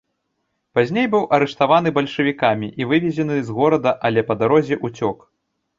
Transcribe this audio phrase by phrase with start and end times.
[0.77, 5.17] Пазней быў арыштаваны бальшавікамі і вывезены з горада, але па дарозе уцёк.